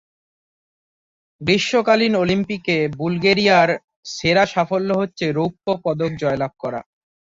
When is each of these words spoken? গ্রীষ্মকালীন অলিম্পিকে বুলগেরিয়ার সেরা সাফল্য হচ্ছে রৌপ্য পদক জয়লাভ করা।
গ্রীষ্মকালীন 1.41 2.13
অলিম্পিকে 2.15 2.77
বুলগেরিয়ার 2.97 3.69
সেরা 4.09 4.45
সাফল্য 4.45 4.89
হচ্ছে 4.93 5.25
রৌপ্য 5.31 5.65
পদক 5.83 6.11
জয়লাভ 6.21 6.51
করা। 6.59 6.81